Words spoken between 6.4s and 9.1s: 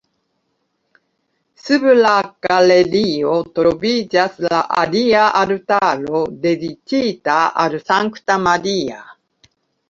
dediĉita al Sankta Maria.